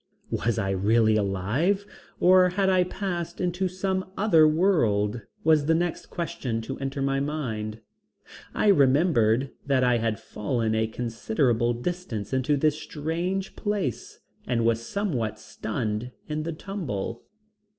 [0.31, 1.85] Was I really alive
[2.19, 7.19] or had I passed into some other world, was the next question to enter my
[7.19, 7.81] mind.
[8.55, 14.81] I remembered that I had fallen a considerable distance into this strange place and was
[14.83, 17.21] somewhat stunned in the tumble.